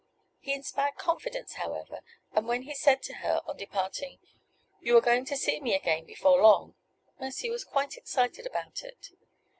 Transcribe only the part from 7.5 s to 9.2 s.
was quite excited about it.